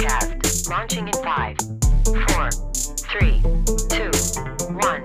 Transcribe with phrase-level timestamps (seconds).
[0.00, 0.70] podcast.
[0.70, 1.56] Launching in five,
[2.04, 2.50] four,
[3.10, 3.40] three,
[3.88, 4.10] two,
[4.74, 5.04] one.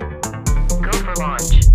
[0.82, 1.66] Go for launch.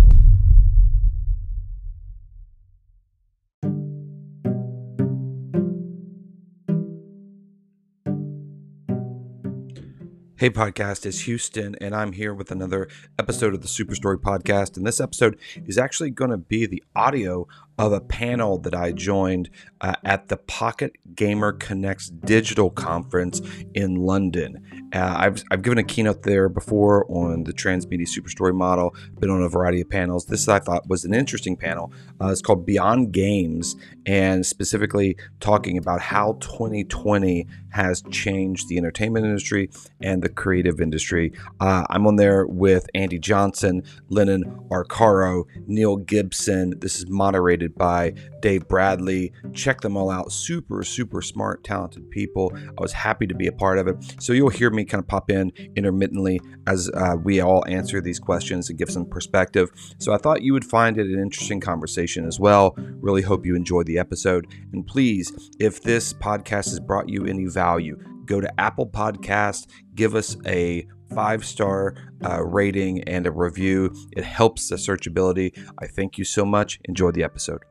[10.35, 12.87] Hey, podcast, it's Houston, and I'm here with another
[13.19, 14.75] episode of the Superstory podcast.
[14.75, 17.47] And this episode is actually going to be the audio
[17.81, 19.49] of a panel that I joined
[19.81, 23.41] uh, at the Pocket Gamer Connects digital conference
[23.73, 24.63] in London.
[24.93, 29.41] Uh, I've, I've given a keynote there before on the transmedia superstory model, been on
[29.41, 30.25] a variety of panels.
[30.25, 31.91] This I thought was an interesting panel.
[32.21, 39.25] Uh, it's called Beyond Games, and specifically talking about how 2020 has changed the entertainment
[39.25, 39.69] industry
[40.01, 41.31] and the creative industry.
[41.59, 46.79] Uh, I'm on there with Andy Johnson, Lennon Arcaro, Neil Gibson.
[46.79, 49.31] This is moderated by Dave Bradley.
[49.53, 50.31] Check them all out.
[50.31, 52.51] Super, super smart, talented people.
[52.55, 53.95] I was happy to be a part of it.
[54.19, 58.19] So you'll hear me kind of pop in intermittently as uh, we all answer these
[58.19, 59.71] questions and give some perspective.
[59.99, 62.75] So I thought you would find it an interesting conversation as well.
[62.77, 64.47] Really hope you enjoy the episode.
[64.73, 70.15] And please, if this podcast has brought you any value, go to Apple Podcast, give
[70.15, 71.95] us a five star
[72.25, 73.93] uh, rating and a review.
[74.15, 75.57] It helps the searchability.
[75.79, 76.79] I thank you so much.
[76.85, 77.61] Enjoy the episode.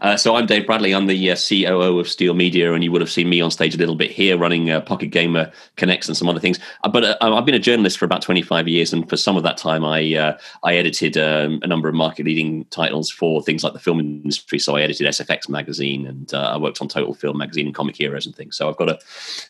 [0.00, 0.94] Uh, so I'm Dave Bradley.
[0.94, 3.74] I'm the uh, COO of Steel Media, and you would have seen me on stage
[3.74, 6.58] a little bit here, running uh, Pocket Gamer Connects and some other things.
[6.84, 9.42] Uh, but uh, I've been a journalist for about 25 years, and for some of
[9.42, 13.64] that time, I uh, I edited um, a number of market leading titles for things
[13.64, 14.58] like the film industry.
[14.58, 18.26] So I edited SFX magazine, and I worked on Total Film magazine and Comic Heroes
[18.26, 18.56] and things.
[18.56, 18.98] So I've got a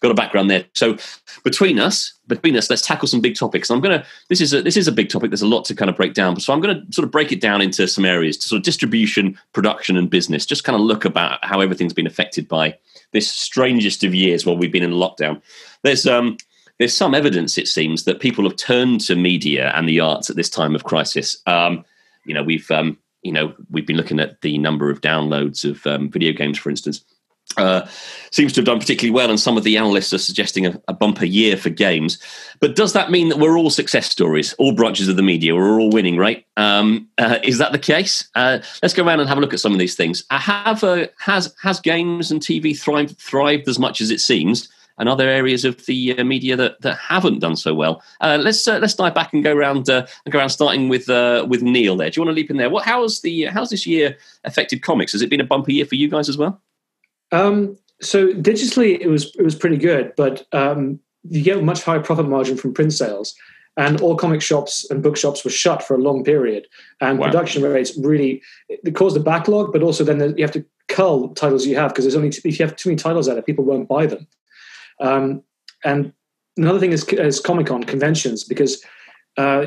[0.00, 0.64] got a background there.
[0.74, 0.96] So
[1.44, 3.70] between us, between us, let's tackle some big topics.
[3.70, 5.30] I'm gonna this is a, this is a big topic.
[5.30, 6.40] There's a lot to kind of break down.
[6.40, 9.38] So I'm gonna sort of break it down into some areas to sort of distribution,
[9.52, 12.76] production, and business just kind of look about how everything's been affected by
[13.12, 15.40] this strangest of years while we've been in lockdown.
[15.82, 16.36] There's um,
[16.78, 20.36] there's some evidence, it seems, that people have turned to media and the arts at
[20.36, 21.36] this time of crisis.
[21.46, 21.84] Um,
[22.24, 25.86] you know, we've um, you know we've been looking at the number of downloads of
[25.86, 27.04] um, video games, for instance
[27.56, 27.86] uh,
[28.30, 30.92] seems to have done particularly well, and some of the analysts are suggesting a, a,
[30.92, 32.18] bumper year for games.
[32.60, 35.80] But does that mean that we're all success stories, all branches of the media, we're
[35.80, 36.44] all winning, right?
[36.56, 38.28] Um, uh, is that the case?
[38.34, 40.24] Uh, let's go around and have a look at some of these things.
[40.30, 44.68] Uh, have uh, has has games and TV thrived thrived as much as it seems?
[45.00, 48.02] And other areas of the media that, that haven't done so well.
[48.20, 51.06] let's let's dive back and go around and go around, starting with
[51.48, 51.96] with Neil.
[51.96, 52.68] There, do you want to leap in there?
[52.68, 55.12] What how's the how's this year affected comics?
[55.12, 56.60] Has it been a bumper year for you guys as well?
[57.32, 61.82] Um, so digitally, it was it was pretty good, but um, you get a much
[61.82, 63.34] higher profit margin from print sales.
[63.76, 66.66] And all comic shops and bookshops were shut for a long period,
[67.00, 67.26] and wow.
[67.26, 69.72] production rates really it caused a backlog.
[69.72, 72.66] But also, then you have to cull titles you have because there's only if you
[72.66, 74.26] have too many titles out, it, people won't buy them.
[75.00, 75.42] Um,
[75.84, 76.12] and
[76.56, 78.84] another thing is, is Comic Con conventions because
[79.36, 79.66] uh,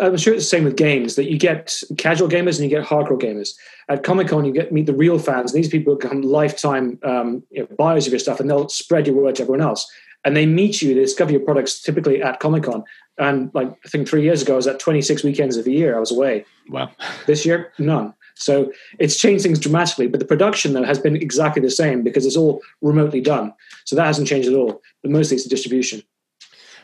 [0.00, 2.86] I'm sure it's the same with games that you get casual gamers and you get
[2.86, 3.50] hardcore gamers.
[3.88, 5.52] At Comic Con, you get meet the real fans.
[5.52, 9.06] And these people become lifetime um, you know, buyers of your stuff, and they'll spread
[9.06, 9.90] your word to everyone else.
[10.24, 12.84] And they meet you, they discover your products typically at Comic Con.
[13.18, 15.96] And like I think three years ago, I was at 26 weekends of the year.
[15.96, 16.44] I was away.
[16.68, 16.90] Wow.
[17.26, 18.12] This year, none.
[18.34, 20.06] So it's changed things dramatically.
[20.06, 23.52] But the production though has been exactly the same because it's all remotely done.
[23.84, 24.82] So that hasn't changed at all.
[25.02, 26.02] But mostly it's the distribution.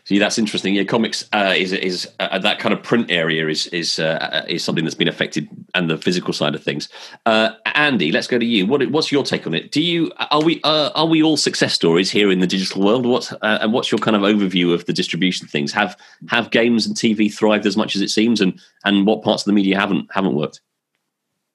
[0.05, 0.75] See, that's interesting.
[0.75, 4.65] Yeah, comics uh, is is uh, that kind of print area is is uh, is
[4.65, 6.89] something that's been affected, and the physical side of things.
[7.25, 8.67] Uh, Andy, let's go to you.
[8.67, 9.71] What what's your take on it?
[9.71, 13.07] Do you are we uh, are we all success stories here in the digital world?
[13.07, 15.71] What's uh, and what's your kind of overview of the distribution things?
[15.73, 15.97] Have
[16.29, 19.47] have games and TV thrived as much as it seems, and and what parts of
[19.47, 20.61] the media haven't haven't worked?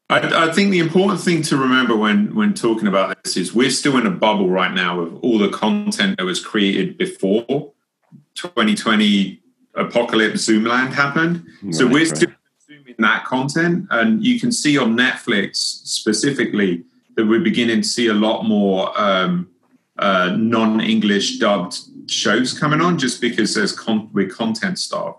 [0.10, 3.70] I, I, think the important thing to remember when when talking about this is we're
[3.70, 7.74] still in a bubble right now of all the content that was created before
[8.38, 9.42] 2020
[9.76, 11.46] apocalypse Zoomland happened.
[11.62, 12.16] Right, so we're right.
[12.16, 12.32] still
[12.68, 16.84] consuming that content, and you can see on Netflix specifically
[17.16, 19.50] that we're beginning to see a lot more um,
[19.98, 21.80] uh, non-English dubbed
[22.10, 25.18] shows coming on, just because there's con- we're content starved.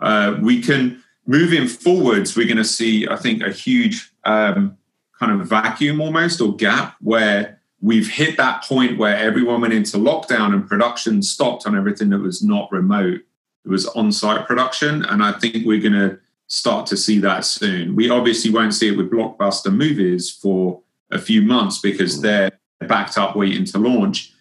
[0.00, 2.36] Uh, we can moving forwards.
[2.36, 4.76] We're going to see, I think, a huge um,
[5.18, 9.98] kind of vacuum almost or gap where we've hit that point where everyone went into
[9.98, 13.20] lockdown and production stopped on everything that was not remote.
[13.64, 15.04] It was on site production.
[15.04, 17.94] And I think we're going to start to see that soon.
[17.94, 20.80] We obviously won't see it with blockbuster movies for
[21.10, 22.22] a few months because mm.
[22.22, 22.52] they're
[22.88, 24.32] backed up waiting to launch.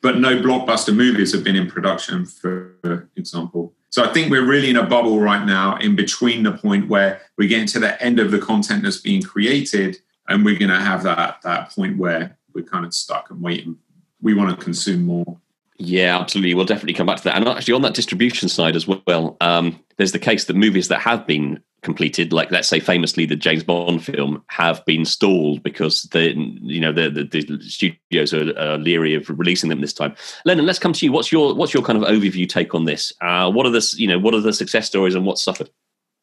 [0.00, 3.74] But no blockbuster movies have been in production, for example.
[3.90, 7.22] So I think we're really in a bubble right now in between the point where
[7.36, 9.98] we're getting to the end of the content that's being created
[10.28, 13.76] and we're going to have that that point where we're kind of stuck and waiting.
[14.20, 15.38] We want to consume more.
[15.78, 16.54] Yeah, absolutely.
[16.54, 17.36] We'll definitely come back to that.
[17.36, 21.00] And actually, on that distribution side as well, um, there's the case that movies that
[21.00, 26.04] have been completed, like let's say famously the James Bond film, have been stalled because
[26.04, 30.14] the you know the the, the studios are, are, leery of releasing them this time.
[30.46, 31.12] Lennon, let's come to you.
[31.12, 33.12] What's your what's your kind of overview take on this?
[33.20, 35.68] Uh, what are the you know what are the success stories and what's suffered?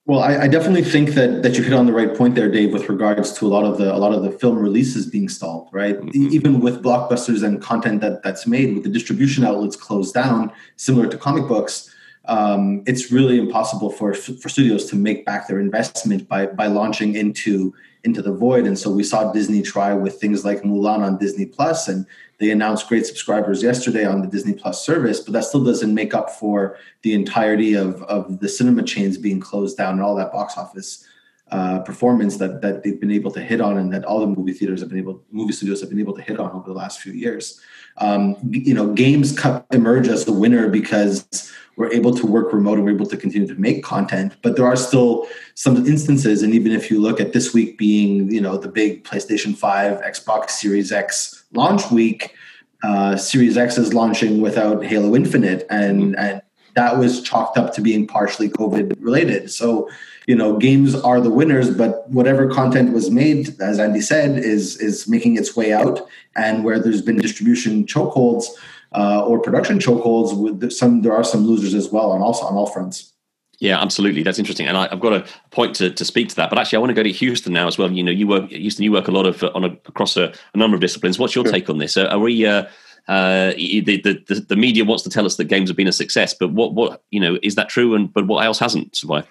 [0.05, 2.73] Well, I, I, definitely think that that you hit on the right point there, Dave,
[2.73, 5.69] with regards to a lot of the a lot of the film releases being stalled.
[5.71, 6.27] Right, mm-hmm.
[6.29, 11.07] even with blockbusters and content that that's made, with the distribution outlets closed down, similar
[11.07, 11.89] to comic books,
[12.25, 17.15] um, it's really impossible for for studios to make back their investment by by launching
[17.15, 17.73] into
[18.03, 18.65] into the void.
[18.65, 22.05] And so we saw Disney try with things like Mulan on Disney Plus, and
[22.39, 26.13] they announced great subscribers yesterday on the Disney Plus service, but that still doesn't make
[26.13, 30.31] up for the entirety of, of the cinema chains being closed down and all that
[30.31, 31.07] box office
[31.53, 34.53] uh, performance that that they've been able to hit on, and that all the movie
[34.53, 36.99] theaters have been able, movie studios have been able to hit on over the last
[36.99, 37.61] few years.
[37.97, 39.37] Um, you know, games
[39.71, 43.47] emerge as the winner because we're able to work remote and we're able to continue
[43.47, 44.35] to make content.
[44.41, 48.31] But there are still some instances, and even if you look at this week being,
[48.31, 52.33] you know, the big PlayStation 5, Xbox Series X launch week,
[52.83, 56.41] uh, Series X is launching without Halo Infinite, and and
[56.75, 59.51] that was chalked up to being partially COVID related.
[59.51, 59.89] So,
[60.27, 64.77] you know, games are the winners, but whatever content was made, as Andy said, is
[64.77, 66.01] is making its way out.
[66.35, 68.45] And where there's been distribution chokeholds,
[68.93, 70.37] uh, or production chokeholds.
[70.37, 73.13] With some, there are some losers as well, and also on all fronts.
[73.59, 74.23] Yeah, absolutely.
[74.23, 76.49] That's interesting, and I, have got a point to, to speak to that.
[76.49, 77.91] But actually, I want to go to Houston now as well.
[77.91, 78.83] You know, you work Houston.
[78.83, 81.19] You work a lot of on a, across a, a number of disciplines.
[81.19, 81.53] What's your sure.
[81.53, 81.97] take on this?
[81.97, 82.45] Are, are we?
[82.45, 82.65] Uh,
[83.07, 86.33] uh, the, the the media wants to tell us that games have been a success,
[86.33, 87.95] but what what you know is that true?
[87.95, 89.27] And but what else hasn't survived?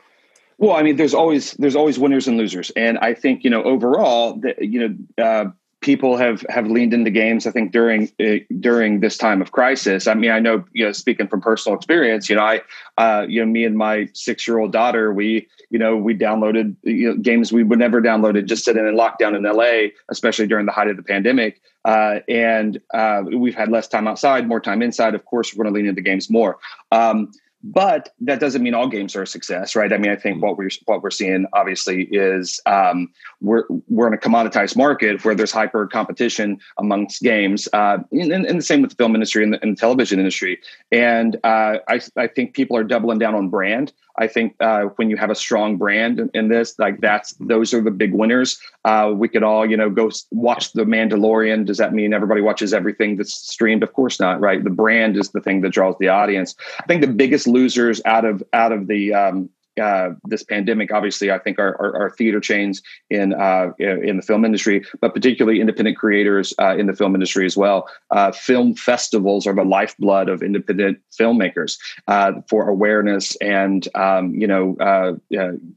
[0.59, 3.63] Well, I mean, there's always there's always winners and losers, and I think you know
[3.63, 5.45] overall, the, you know, uh,
[5.83, 7.47] people have have leaned into games.
[7.47, 10.07] I think during uh, during this time of crisis.
[10.07, 12.31] I mean, I know you know speaking from personal experience.
[12.31, 12.63] You know, I
[12.97, 16.75] uh, you know me and my six year old daughter, we you know we downloaded
[16.83, 20.65] you know, games we would never downloaded just sitting in lockdown in LA, especially during
[20.65, 21.61] the height of the pandemic.
[21.85, 25.15] Uh, and uh, we've had less time outside, more time inside.
[25.15, 26.59] Of course, we're going to lean into games more.
[26.93, 27.33] Um,
[27.63, 29.93] but that doesn't mean all games are a success, right?
[29.93, 30.47] I mean, I think mm-hmm.
[30.47, 33.11] what we're what we're seeing obviously is um,
[33.41, 38.59] we're we're in a commoditized market where there's hyper competition amongst games, uh, and, and,
[38.59, 40.59] the same with the film industry and the, and the television industry.
[40.91, 43.93] And uh, I I think people are doubling down on brand.
[44.19, 47.73] I think uh, when you have a strong brand in, in, this, like that's those
[47.73, 48.61] are the big winners.
[48.85, 51.65] Uh, we could all, you know, go watch The Mandalorian.
[51.65, 53.83] Does that mean everybody watches everything that's streamed?
[53.83, 54.63] Of course not, right?
[54.63, 56.55] The brand is the thing that draws the audience.
[56.79, 61.31] I think the biggest losers out of out of the um, uh, this pandemic, obviously,
[61.31, 65.61] I think our, are, are theater chains in uh, in the film industry, but particularly
[65.61, 67.89] independent creators uh, in the film industry as well.
[68.11, 71.79] Uh, film festivals are the lifeblood of independent filmmakers
[72.09, 75.13] uh, for awareness and um, you know uh,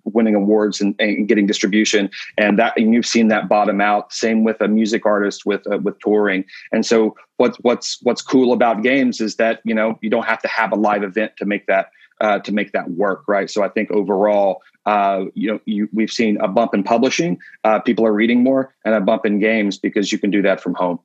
[0.03, 4.11] winning awards and, and, getting distribution, and that and you've seen that bottom out.
[4.11, 8.83] Same with a music artist with with touring, and so what's what's what's cool about
[8.83, 11.65] games is that you know you don't have to have a live event to make
[11.67, 11.91] that
[12.21, 13.49] uh, to make that work, right?
[13.49, 17.39] So I think overall, uh, you know, you, we've seen a bump in publishing.
[17.63, 20.61] Uh, people are reading more, and a bump in games because you can do that
[20.61, 20.99] from home.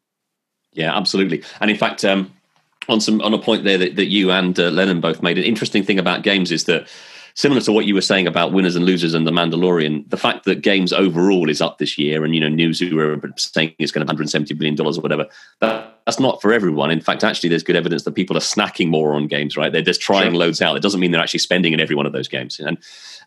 [0.73, 1.43] Yeah, absolutely.
[1.61, 2.33] And in fact, um,
[2.89, 5.45] on some on a point there that, that you and uh, Lennon both made, an
[5.45, 6.89] interesting thing about games is that
[7.35, 10.45] similar to what you were saying about winners and losers and the Mandalorian, the fact
[10.45, 14.05] that games overall is up this year, and you know, Newzoo are saying it's going
[14.05, 15.27] to 170 billion dollars or whatever.
[15.61, 16.91] That, that's not for everyone.
[16.91, 19.57] In fact, actually, there's good evidence that people are snacking more on games.
[19.57, 19.73] Right?
[19.73, 20.41] They're just trying sure.
[20.41, 20.77] loads out.
[20.77, 22.59] It doesn't mean they're actually spending in every one of those games.
[22.59, 22.79] And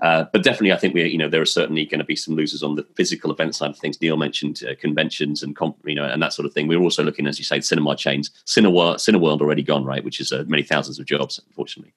[0.01, 2.35] uh, but definitely, I think we, you know, there are certainly going to be some
[2.35, 4.01] losers on the physical event side of things.
[4.01, 6.67] Neil mentioned uh, conventions and comp, you know, and that sort of thing.
[6.67, 8.29] We're also looking, as you say, cinema chains.
[8.45, 10.03] Cineworld, Cineworld already gone, right?
[10.03, 11.93] Which is uh, many thousands of jobs, unfortunately.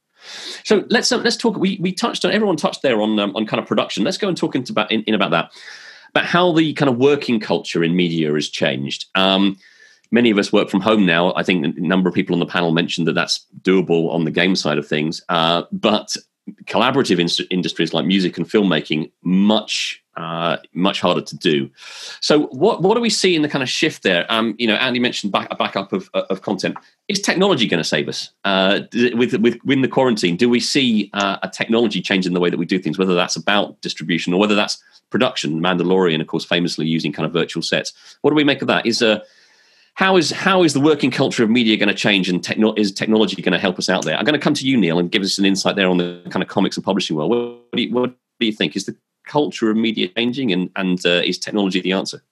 [0.62, 1.56] So let's uh, let's talk.
[1.56, 4.04] We we touched on everyone touched there on um, on kind of production.
[4.04, 5.50] Let's go and talk into about in, in, about that,
[6.10, 9.06] about how the kind of working culture in media has changed.
[9.16, 9.58] Um,
[10.10, 11.32] many of us work from home now.
[11.34, 14.30] I think a number of people on the panel mentioned that that's doable on the
[14.30, 16.16] game side of things, uh, but
[16.64, 21.70] collaborative in- industries like music and filmmaking much uh, much harder to do.
[22.20, 24.24] So, what what do we see in the kind of shift there?
[24.30, 26.78] Um, you know, Andy mentioned back, a backup of, of content.
[27.08, 30.36] Is technology going to save us uh, with with within the quarantine?
[30.36, 32.98] Do we see uh, a technology change in the way that we do things?
[32.98, 35.60] Whether that's about distribution or whether that's production.
[35.60, 37.92] Mandalorian, of course, famously using kind of virtual sets.
[38.22, 38.86] What do we make of that?
[38.86, 39.20] Is uh,
[39.96, 42.92] how is how is the working culture of media going to change, and techno- is
[42.92, 44.16] technology going to help us out there?
[44.16, 46.22] I'm going to come to you, Neil, and give us an insight there on the
[46.28, 47.30] kind of comics and publishing world.
[47.30, 48.76] What do you, what do you think?
[48.76, 48.94] Is the
[49.26, 52.22] culture of media changing, and and uh, is technology the answer?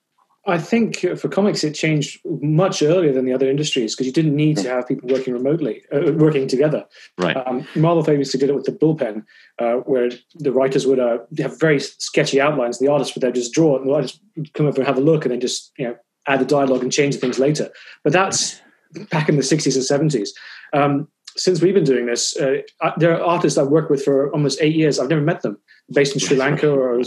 [0.47, 4.37] I think for comics, it changed much earlier than the other industries because you didn't
[4.37, 6.85] need to have people working remotely, uh, working together.
[7.17, 7.35] Right.
[7.35, 9.25] Um, Marvel famously did it with the bullpen,
[9.59, 12.79] uh, where the writers would uh, have very sketchy outlines.
[12.79, 14.99] The artists would then just draw it, and the artists would come over and have
[14.99, 15.97] a look, and then just you know
[16.29, 17.71] add the dialogue and change things later.
[18.03, 18.61] But that's
[19.11, 20.31] back in the 60s and 70s.
[20.73, 22.63] Um, since we've been doing this, uh,
[22.97, 24.99] there are artists I've worked with for almost eight years.
[24.99, 25.59] I've never met them,
[25.93, 27.03] based in Sri Lanka or.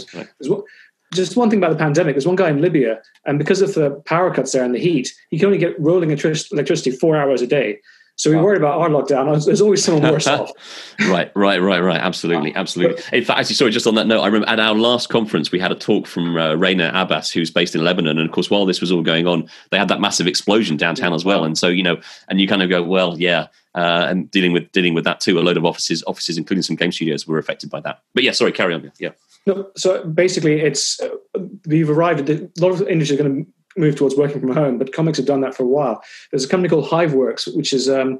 [1.14, 2.14] Just one thing about the pandemic.
[2.14, 5.10] There's one guy in Libya, and because of the power cuts there and the heat,
[5.30, 7.80] he can only get rolling electricity four hours a day.
[8.18, 8.42] So we wow.
[8.42, 9.44] worry about our lockdown.
[9.44, 10.50] There's always someone worse off.
[11.08, 12.00] right, right, right, right.
[12.00, 13.00] Absolutely, absolutely.
[13.16, 15.60] In fact, actually, sorry, just on that note, I remember at our last conference we
[15.60, 18.66] had a talk from uh, Raina Abbas, who's based in Lebanon, and of course, while
[18.66, 21.44] this was all going on, they had that massive explosion downtown as well.
[21.44, 23.46] And so, you know, and you kind of go, well, yeah,
[23.76, 25.38] uh, and dealing with dealing with that too.
[25.38, 28.02] A load of offices, offices, including some game studios, were affected by that.
[28.14, 28.90] But yeah, sorry, carry on.
[28.98, 29.10] Yeah.
[29.46, 31.08] No, so basically, it's uh,
[31.66, 34.52] we've arrived at the, a lot of industries are going to move towards working from
[34.52, 36.02] home, but comics have done that for a while.
[36.30, 38.18] There's a company called Hiveworks, which is um,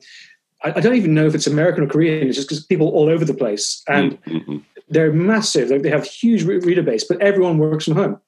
[0.65, 2.29] I, I, don't even know if it's American or Korean.
[2.29, 4.59] It's just because people all over the place, and mm-hmm.
[4.89, 5.69] they're massive.
[5.69, 8.21] They, they have huge re- reader base, but everyone works from home,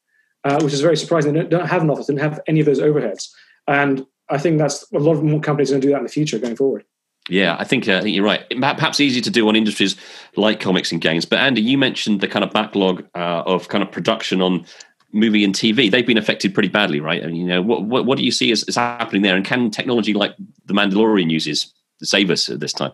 [0.45, 1.33] uh, which is very surprising.
[1.33, 3.31] They don't, don't have an office, they don't have any of those overheads,
[3.67, 6.05] and I think that's a lot of more companies are going to do that in
[6.05, 6.85] the future going forward.
[7.29, 8.45] Yeah, I think uh, I think you're right.
[8.51, 9.95] Perhaps easy to do on industries
[10.37, 11.25] like comics and games.
[11.25, 14.65] But Andy, you mentioned the kind of backlog uh, of kind of production on
[15.13, 15.91] movie and TV.
[15.91, 17.23] They've been affected pretty badly, right?
[17.23, 19.37] I mean, you know, what what, what do you see as, as happening there?
[19.37, 20.35] And can technology like
[20.67, 22.93] the Mandalorian uses save us at this time?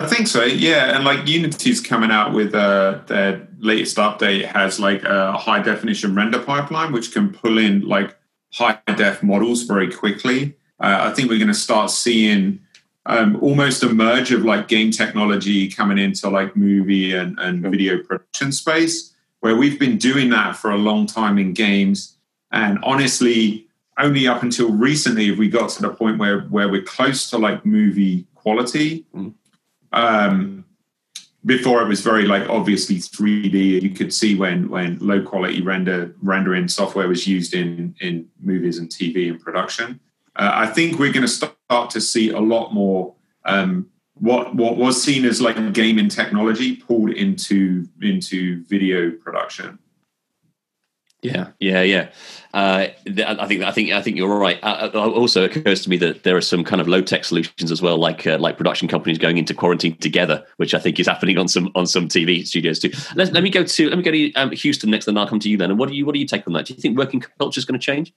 [0.00, 0.96] I think so, yeah.
[0.96, 6.14] And like Unity's coming out with uh, their latest update has like a high definition
[6.14, 8.16] render pipeline, which can pull in like
[8.52, 10.56] high def models very quickly.
[10.80, 12.60] Uh, I think we're going to start seeing
[13.06, 18.02] um, almost a merge of like game technology coming into like movie and, and video
[18.02, 19.11] production space,
[19.42, 22.16] where we've been doing that for a long time in games.
[22.52, 23.66] And honestly,
[23.98, 27.38] only up until recently have we got to the point where where we're close to
[27.38, 29.04] like movie quality.
[29.14, 29.34] Mm.
[29.92, 30.64] Um,
[31.44, 33.82] before it was very like obviously 3D.
[33.82, 38.78] You could see when when low quality render rendering software was used in in movies
[38.78, 39.98] and TV and production.
[40.36, 43.90] Uh, I think we're going to start to see a lot more um,
[44.22, 49.80] what what was seen as like gaming technology pulled into into video production.
[51.22, 52.10] Yeah, yeah, yeah.
[52.54, 54.60] Uh, I think I think I think you're right.
[54.62, 57.72] Uh, uh also, occurs to me that there are some kind of low tech solutions
[57.72, 61.08] as well, like uh, like production companies going into quarantine together, which I think is
[61.08, 62.92] happening on some on some TV studios too.
[63.16, 65.40] Let, let me go to let me go to um, Houston next, then I'll come
[65.40, 65.70] to you then.
[65.70, 66.66] And what do you what do you take on that?
[66.66, 68.12] Do you think working culture is going to change?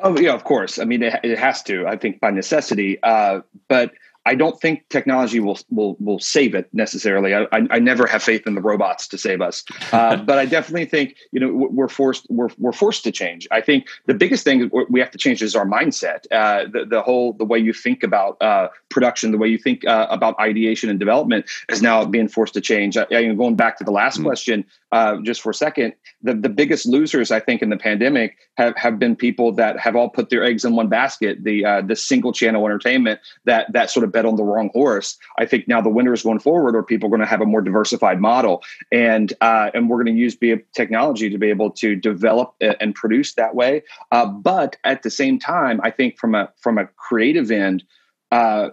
[0.00, 0.78] Oh yeah, of course.
[0.78, 1.86] I mean, it, it has to.
[1.86, 3.02] I think by necessity.
[3.02, 3.92] Uh, but
[4.28, 7.34] I don't think technology will will will save it necessarily.
[7.34, 10.44] I, I, I never have faith in the robots to save us, uh, but I
[10.44, 13.48] definitely think you know we're forced we're we're forced to change.
[13.50, 16.26] I think the biggest thing we have to change is our mindset.
[16.30, 19.86] Uh, the the whole the way you think about uh, production, the way you think
[19.86, 22.98] uh, about ideation and development is now being forced to change.
[22.98, 24.26] I, I, going back to the last mm-hmm.
[24.26, 28.36] question, uh, just for a second, the the biggest losers I think in the pandemic
[28.58, 31.44] have have been people that have all put their eggs in one basket.
[31.44, 35.16] The uh, the single channel entertainment that that sort of bet on the wrong horse.
[35.38, 38.20] I think now the winners going forward are people going to have a more diversified
[38.20, 40.36] model, and uh, and we're going to use
[40.74, 43.82] technology to be able to develop and produce that way.
[44.10, 47.84] Uh, but at the same time, I think from a from a creative end,
[48.32, 48.70] uh,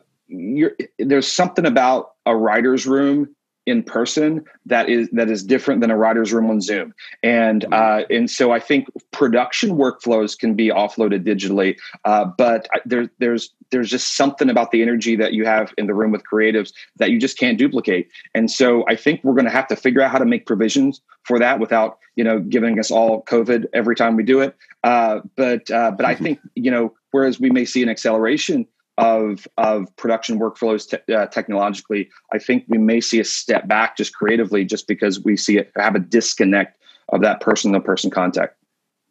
[0.98, 3.35] there's something about a writer's room
[3.66, 6.94] in person that is that is different than a writer's room on Zoom.
[7.24, 7.74] And mm-hmm.
[7.74, 13.54] uh, and so I think production workflows can be offloaded digitally, uh, but there's there's
[13.72, 17.10] there's just something about the energy that you have in the room with creatives that
[17.10, 18.08] you just can't duplicate.
[18.34, 21.02] And so I think we're going to have to figure out how to make provisions
[21.24, 24.56] for that without you know giving us all COVID every time we do it.
[24.84, 26.24] Uh, but uh, but I mm-hmm.
[26.24, 31.28] think you know whereas we may see an acceleration of of production workflows te- uh,
[31.28, 35.58] technologically, I think we may see a step back just creatively, just because we see
[35.58, 38.58] it have a disconnect of that person to person contact.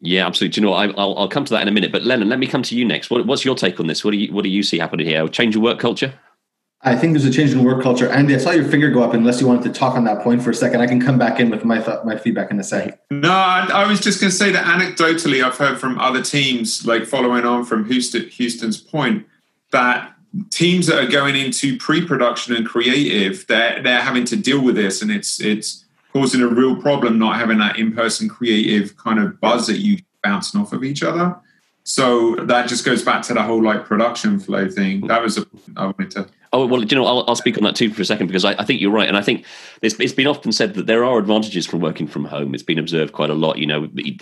[0.01, 0.61] Yeah, absolutely.
[0.61, 1.91] you know, I, will I'll come to that in a minute.
[1.91, 3.09] But Lennon, let me come to you next.
[3.09, 4.03] What, what's your take on this?
[4.03, 5.27] What do you what do you see happening here?
[5.27, 6.13] Change of work culture?
[6.81, 8.07] I think there's a change in work culture.
[8.09, 9.13] Andy, I saw your finger go up.
[9.13, 11.39] Unless you wanted to talk on that point for a second, I can come back
[11.39, 12.95] in with my th- my feedback in a second.
[13.09, 16.85] No, I, I was just going to say that anecdotally, I've heard from other teams,
[16.85, 19.25] like following on from Houston, Houston's point,
[19.75, 20.13] that
[20.49, 25.01] teams that are going into pre-production and creative, they're they're having to deal with this,
[25.01, 29.67] and it's it's causing a real problem not having that in-person creative kind of buzz
[29.67, 31.35] that you bouncing off of each other.
[31.83, 35.05] So that just goes back to the whole like production flow thing.
[35.07, 35.45] That was a
[35.77, 38.05] I wanted to Oh well, you know, I'll, I'll, speak on that too for a
[38.05, 39.45] second because I, I think you're right, and I think
[39.81, 42.53] it's, it's been often said that there are advantages from working from home.
[42.53, 43.57] It's been observed quite a lot.
[43.57, 44.17] You know, we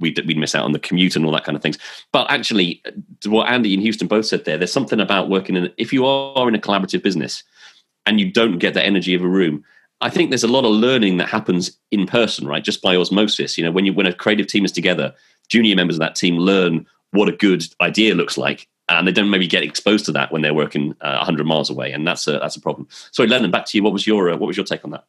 [0.00, 1.78] we miss out on the commute and all that kind of things.
[2.12, 2.82] But actually,
[3.26, 5.72] what Andy and Houston both said there, there's something about working in.
[5.76, 7.44] If you are in a collaborative business
[8.04, 9.62] and you don't get the energy of a room,
[10.00, 12.64] I think there's a lot of learning that happens in person, right?
[12.64, 13.56] Just by osmosis.
[13.56, 15.14] You know, when you when a creative team is together,
[15.48, 19.30] junior members of that team learn what a good idea looks like and they don't
[19.30, 22.32] maybe get exposed to that when they're working uh, 100 miles away, and that's a
[22.32, 22.86] that's a problem.
[23.10, 23.82] Sorry, Lennon, back to you.
[23.82, 25.04] What was your uh, what was your take on that?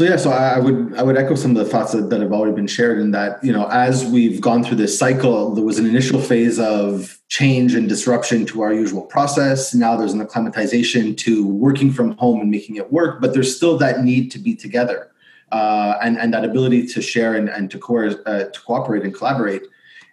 [0.00, 2.32] So yeah, so I would I would echo some of the thoughts that, that have
[2.32, 5.78] already been shared in that you know as we've gone through this cycle, there was
[5.78, 9.74] an initial phase of change and disruption to our usual process.
[9.74, 13.76] Now there's an acclimatization to working from home and making it work, but there's still
[13.78, 15.10] that need to be together
[15.50, 19.12] uh, and and that ability to share and, and to, co- uh, to cooperate and
[19.12, 19.62] collaborate.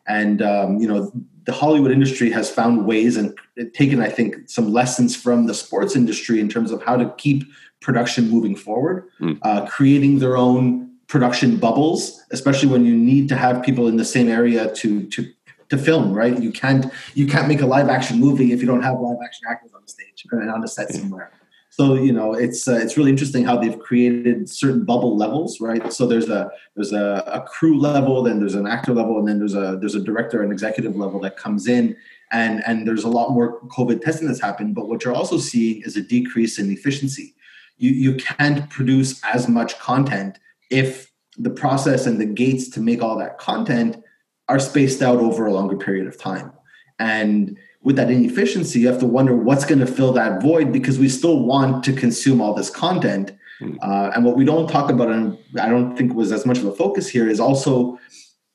[0.08, 1.12] And um, you know
[1.46, 3.38] the Hollywood industry has found ways and
[3.74, 7.44] taken, I think, some lessons from the sports industry in terms of how to keep
[7.82, 9.38] production moving forward, mm.
[9.44, 14.06] uh, creating their own production bubbles, especially when you need to have people in the
[14.06, 15.32] same area to to
[15.70, 16.14] to film.
[16.14, 16.38] Right?
[16.40, 19.46] You can't you can't make a live action movie if you don't have live action
[19.50, 21.32] actors on the stage and on the set somewhere.
[21.75, 25.91] So you know, it's uh, it's really interesting how they've created certain bubble levels, right?
[25.91, 29.39] So there's a there's a, a, crew level, then there's an actor level, and then
[29.39, 31.98] there's a there's a director and executive level that comes in,
[32.32, 34.74] and and there's a lot more COVID testing that's happened.
[34.74, 37.36] But what you're also seeing is a decrease in efficiency.
[37.75, 40.39] You you can't produce as much content
[40.72, 44.01] if the process and the gates to make all that content
[44.48, 46.53] are spaced out over a longer period of time,
[47.00, 50.98] and with that inefficiency, you have to wonder what's going to fill that void because
[50.98, 53.32] we still want to consume all this content.
[53.62, 53.77] Mm.
[53.82, 56.65] Uh, and what we don't talk about, and I don't think was as much of
[56.65, 58.00] a focus here, is also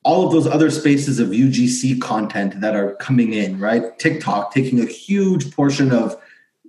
[0.02, 3.96] all of those other spaces of UGC content that are coming in, right?
[4.00, 6.20] TikTok taking a huge portion of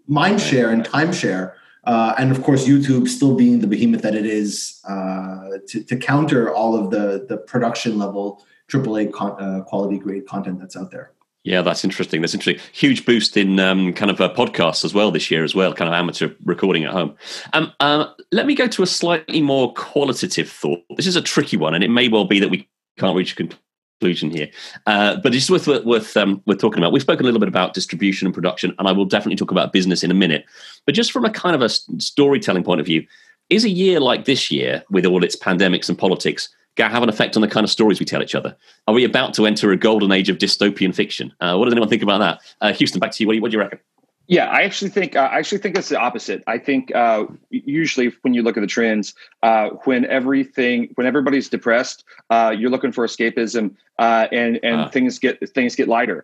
[0.08, 1.56] mind share and time share.
[1.86, 5.98] Uh, and of course, YouTube still being the behemoth that it is uh, to, to,
[5.98, 10.92] counter all of the, the production level AAA con- uh, quality grade content that's out
[10.92, 11.12] there.
[11.44, 12.22] Yeah, that's interesting.
[12.22, 12.64] That's interesting.
[12.72, 15.88] Huge boost in um, kind of uh, podcasts as well this year as well, kind
[15.88, 17.16] of amateur recording at home.
[17.54, 20.82] Um, uh, let me go to a slightly more qualitative thought.
[20.98, 23.36] This is a tricky one, and it may well be that we can't reach a
[23.36, 24.50] conclusion here,
[24.86, 26.92] uh, but it's worth worth um, worth talking about.
[26.92, 29.74] We've spoken a little bit about distribution and production, and I will definitely talk about
[29.74, 30.46] business in a minute.
[30.86, 33.04] But just from a kind of a storytelling point of view,
[33.50, 37.36] is a year like this year, with all its pandemics and politics, have an effect
[37.36, 38.56] on the kind of stories we tell each other?
[38.88, 41.34] Are we about to enter a golden age of dystopian fiction?
[41.40, 42.42] Uh, what does anyone think about that?
[42.62, 43.28] Uh, Houston, back to you.
[43.28, 43.80] What do you, what do you reckon?
[44.28, 46.42] Yeah, I actually think uh, I actually think it's the opposite.
[46.48, 51.50] I think uh, usually when you look at the trends, uh, when everything when everybody's
[51.50, 54.90] depressed, uh, you're looking for escapism, uh, and and uh.
[54.90, 56.24] things get things get lighter.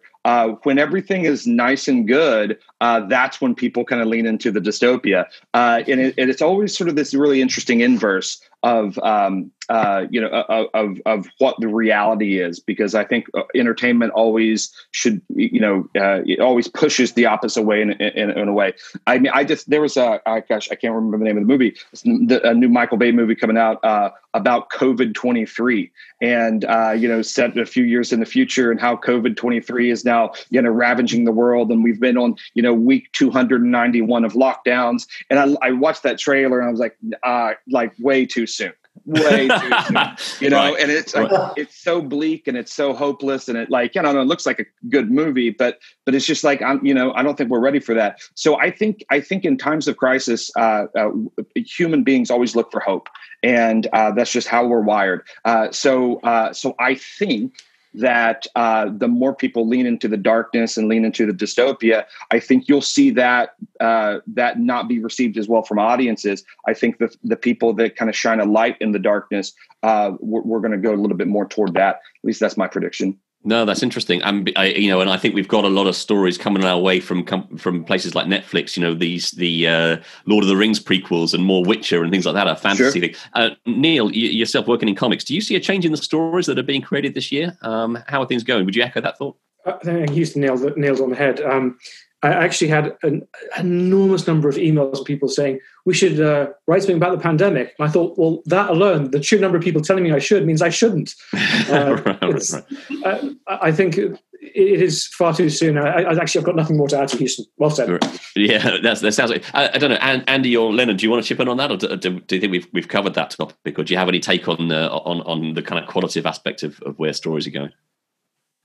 [0.63, 5.25] When everything is nice and good, that's when people kind of lean into the dystopia,
[5.53, 10.19] and, it, and, it's always sort of this really interesting inverse of um, uh, you
[10.19, 15.59] know of of what the reality is because I think uh, entertainment always should you
[15.59, 18.73] know uh, it always pushes the opposite way in, in, in, a way.
[19.05, 21.47] I mean, I just there was a gosh I can't remember the name of the
[21.47, 21.75] movie.
[22.03, 26.91] The, a new Michael Bay movie coming out uh, about COVID twenty three and uh,
[26.91, 30.03] you know set a few years in the future and how COVID twenty three is
[30.03, 30.16] now
[30.49, 31.71] you know ravaging the world.
[31.71, 35.07] And we've been on you know week two hundred and ninety one of lockdowns.
[35.29, 38.73] And I, I watched that trailer and I was like uh, like way too soon
[39.07, 39.97] way too soon,
[40.39, 40.57] you know?
[40.57, 40.81] Right.
[40.81, 41.53] and it's like right.
[41.55, 43.47] it's so bleak and it's so hopeless.
[43.47, 46.43] And it like you know it looks like a good movie but but it's just
[46.43, 48.19] like i'm you know i don't think we're ready for that.
[48.35, 51.09] So i think i think in times of crisis uh, uh,
[51.55, 53.09] human beings always look for hope.
[53.43, 55.21] And uh, that's just how we're wired.
[55.45, 57.53] Uh, so uh, so i think
[57.93, 62.39] that uh, the more people lean into the darkness and lean into the dystopia, I
[62.39, 66.43] think you'll see that uh, that not be received as well from audiences.
[66.67, 70.11] I think the the people that kind of shine a light in the darkness, uh,
[70.19, 71.95] we're, we're going to go a little bit more toward that.
[71.95, 73.17] At least that's my prediction.
[73.47, 74.21] No, that's interesting.
[74.23, 76.77] And I, you know, and I think we've got a lot of stories coming our
[76.77, 78.75] way from from places like Netflix.
[78.75, 82.25] You know, these the uh, Lord of the Rings prequels and more Witcher and things
[82.25, 82.45] like that.
[82.45, 83.21] are fantasy sure.
[83.35, 86.45] Uh, Neil, you, yourself working in comics, do you see a change in the stories
[86.47, 87.57] that are being created this year?
[87.61, 88.65] Um, how are things going?
[88.65, 89.37] Would you echo that thought?
[89.65, 91.39] I think Houston nailed nailed on the head.
[91.39, 91.79] Um,
[92.23, 93.27] I actually had an
[93.59, 97.75] enormous number of emails of people saying we should uh, write something about the pandemic.
[97.77, 100.45] And I thought, well, that alone, the sheer number of people telling me I should
[100.45, 101.15] means I shouldn't.
[101.67, 103.05] Uh, right, right.
[103.05, 105.77] Uh, I think it is far too soon.
[105.77, 107.45] I, I, actually, I've got nothing more to add to Houston.
[107.57, 107.89] Well said.
[108.35, 109.43] Yeah, that's, that sounds like.
[109.53, 111.71] I, I, don't know, Andy or Leonard, do you want to chip in on that,
[111.71, 114.07] or do, do, do, you think we've we've covered that topic, or do you have
[114.07, 117.47] any take on uh, on on the kind of qualitative aspect of, of where stories
[117.47, 117.71] are going?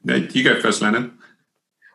[0.04, 1.12] you go first, Leonard.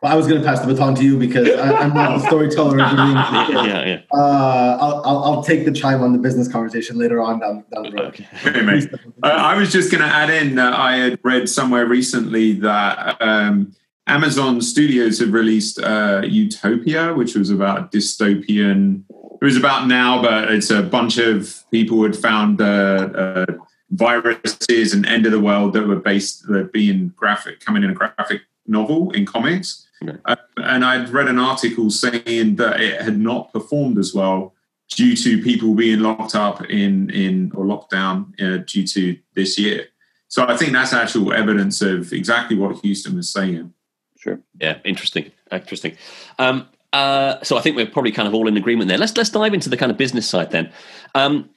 [0.01, 2.27] Well, I was going to pass the baton to you because I, am not the
[2.27, 2.77] storyteller.
[2.77, 4.01] yeah, yeah.
[4.13, 7.83] Uh, I'll, I'll, I'll, take the chime on the business conversation later on down, down
[7.83, 8.27] the road.
[8.45, 8.89] Okay, mate.
[9.23, 13.19] Uh, I was just going to add in that I had read somewhere recently that
[13.19, 19.01] um, Amazon Studios had released uh, Utopia, which was about dystopian.
[19.09, 23.45] It was about now, but it's a bunch of people who had found uh, uh,
[23.89, 27.95] viruses and end of the world that were based that being graphic, coming in a
[27.95, 29.86] graphic novel in comics
[30.25, 34.53] uh, and I'd read an article saying that it had not performed as well
[34.89, 39.57] due to people being locked up in in or locked down uh, due to this
[39.57, 39.87] year.
[40.29, 43.73] So I think that's actual evidence of exactly what Houston was saying.
[44.17, 44.39] Sure.
[44.59, 44.79] Yeah.
[44.83, 45.31] Interesting.
[45.51, 45.97] Interesting.
[46.37, 48.97] Um, uh, so I think we're probably kind of all in agreement there.
[48.97, 50.71] Let's let's dive into the kind of business side then.
[51.15, 51.49] Um,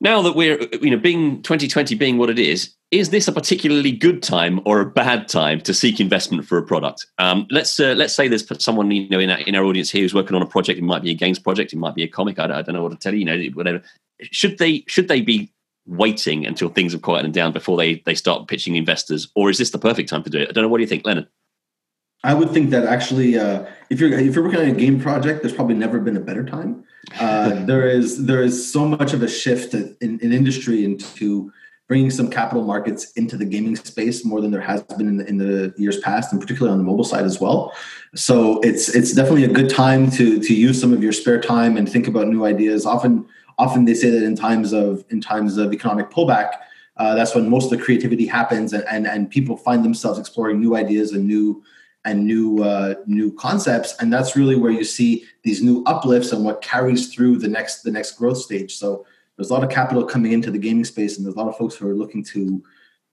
[0.00, 3.92] now that we're you know being 2020 being what it is is this a particularly
[3.92, 7.06] good time or a bad time to seek investment for a product?
[7.18, 10.02] Um, let's uh, let's say there's someone you know in our, in our audience here
[10.02, 10.78] who's working on a project.
[10.78, 11.72] It might be a games project.
[11.72, 12.38] It might be a comic.
[12.38, 13.82] I, I don't know what to tell you you know whatever.
[14.22, 15.52] Should they should they be
[15.86, 19.30] waiting until things have quieted down before they they start pitching investors?
[19.36, 20.48] Or is this the perfect time to do it?
[20.48, 20.68] I don't know.
[20.68, 21.28] What do you think leonard?
[22.22, 25.42] I would think that actually, uh, if you're if you're working on a game project,
[25.42, 26.84] there's probably never been a better time.
[27.18, 31.52] Uh, there is there is so much of a shift in, in, industry into
[31.90, 35.26] bringing some capital markets into the gaming space more than there has been in the,
[35.26, 37.74] in the years past, and particularly on the mobile side as well.
[38.14, 41.76] So it's it's definitely a good time to to use some of your spare time
[41.76, 42.86] and think about new ideas.
[42.86, 43.26] Often
[43.58, 46.52] often they say that in times of in times of economic pullback.
[46.96, 50.60] Uh, that's when most of the creativity happens and, and and people find themselves exploring
[50.60, 51.60] new ideas and new
[52.04, 56.44] and new uh, new concepts and that's really where you see these new uplifts and
[56.44, 59.06] what carries through the next the next growth stage so
[59.40, 61.56] there's a lot of capital coming into the gaming space and there's a lot of
[61.56, 62.62] folks who are looking to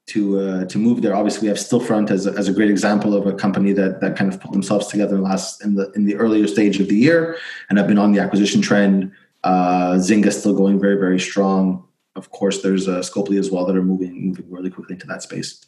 [0.07, 1.15] to uh, to move there.
[1.15, 4.17] Obviously we have stillfront as a, as a great example of a company that that
[4.17, 6.89] kind of put themselves together in the last in the in the earlier stage of
[6.89, 7.37] the year
[7.69, 9.09] and have been on the acquisition trend.
[9.45, 11.87] Uh, zynga still going very very strong.
[12.17, 15.23] Of course there's uh, scopely as well that are moving moving really quickly into that
[15.23, 15.65] space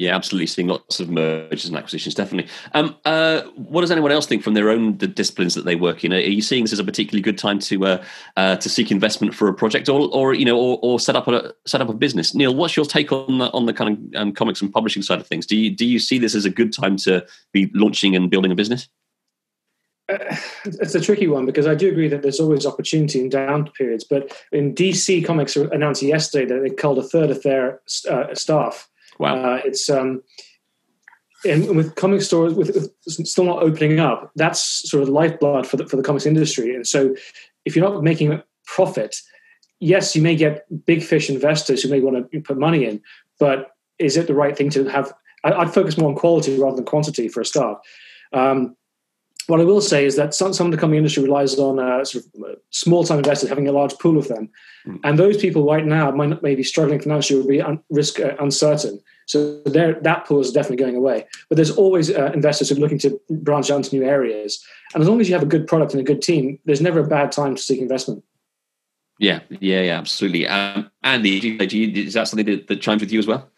[0.00, 0.46] yeah, absolutely.
[0.46, 2.50] Seeing lots of mergers and acquisitions, definitely.
[2.72, 6.04] Um, uh, what does anyone else think from their own the disciplines that they work
[6.04, 6.14] in?
[6.14, 8.04] Are you seeing this as a particularly good time to uh,
[8.38, 11.28] uh, to seek investment for a project, or, or you know, or, or, set up
[11.28, 12.34] a set up a business?
[12.34, 15.20] Neil, what's your take on the, on the kind of um, comics and publishing side
[15.20, 15.44] of things?
[15.44, 18.50] Do you do you see this as a good time to be launching and building
[18.50, 18.88] a business?
[20.10, 20.34] Uh,
[20.64, 24.04] it's a tricky one because I do agree that there's always opportunity in down periods.
[24.08, 28.89] But in DC Comics announced yesterday that they culled a third of their uh, staff
[29.20, 29.34] Wow.
[29.34, 30.22] Uh, it's um,
[31.44, 32.90] and with comic stores with, with,
[33.26, 36.74] still not opening up, that's sort of lifeblood for the for the comics industry.
[36.74, 37.14] And so,
[37.66, 39.16] if you're not making a profit,
[39.78, 43.02] yes, you may get big fish investors who may want to put money in,
[43.38, 45.12] but is it the right thing to have?
[45.44, 47.78] I'd focus more on quality rather than quantity for a start.
[48.32, 48.74] Um,
[49.50, 52.04] what I will say is that some, some of the comic industry relies on uh,
[52.04, 54.48] sort of uh, small time investors having a large pool of them,
[54.86, 55.00] mm.
[55.02, 58.20] and those people right now might not, may be struggling financially or be un, risk
[58.20, 59.02] uh, uncertain.
[59.26, 61.24] So that pool is definitely going away.
[61.48, 65.02] But there's always uh, investors who are looking to branch out into new areas, and
[65.02, 67.06] as long as you have a good product and a good team, there's never a
[67.06, 68.24] bad time to seek investment.
[69.18, 70.46] Yeah, yeah, yeah, absolutely.
[70.46, 73.50] Um, Andy, do you, is that something that, that chimes with you as well?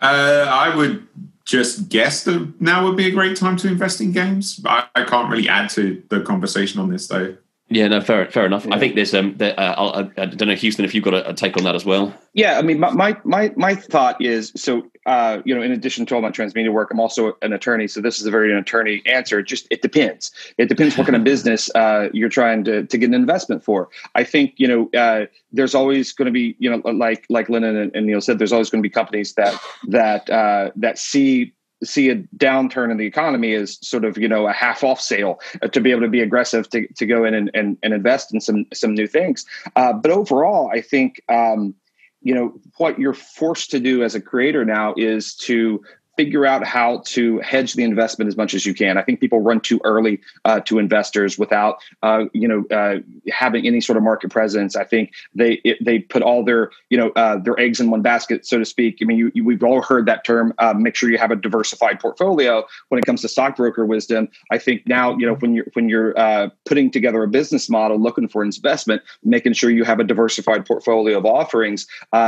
[0.00, 1.06] Uh, I would
[1.52, 4.58] just guess that now would be a great time to invest in games.
[4.64, 7.36] I, I can't really add to the conversation on this though.
[7.68, 8.64] Yeah, no, fair, fair enough.
[8.64, 8.74] Yeah.
[8.74, 11.34] I think there's um, there, uh, I don't know, Houston, if you've got a, a,
[11.34, 12.14] take on that as well.
[12.32, 14.90] Yeah, I mean, my my my, my thought is so.
[15.04, 17.88] Uh, you know, in addition to all my transmedia work, I'm also an attorney.
[17.88, 19.42] So this is a very an attorney answer.
[19.42, 20.30] Just it depends.
[20.58, 23.88] It depends what kind of business uh, you're trying to to get an investment for.
[24.14, 27.76] I think you know, uh, there's always going to be you know, like like Lennon
[27.76, 31.52] and, and Neil said, there's always going to be companies that that uh, that see
[31.84, 35.40] see a downturn in the economy as sort of you know a half off sale
[35.62, 38.32] uh, to be able to be aggressive to, to go in and, and, and invest
[38.32, 39.44] in some some new things
[39.76, 41.74] uh, but overall i think um,
[42.22, 45.82] you know what you're forced to do as a creator now is to
[46.16, 48.98] figure out how to hedge the investment as much as you can.
[48.98, 52.98] I think people run too early uh, to investors without, uh, you know, uh,
[53.30, 54.76] having any sort of market presence.
[54.76, 58.02] I think they it, they put all their, you know, uh, their eggs in one
[58.02, 58.98] basket, so to speak.
[59.00, 60.52] I mean, you, you, we've all heard that term.
[60.58, 64.28] Uh, make sure you have a diversified portfolio when it comes to stockbroker wisdom.
[64.50, 67.98] I think now, you know, when you're when you're uh, putting together a business model,
[67.98, 71.86] looking for investment, making sure you have a diversified portfolio of offerings,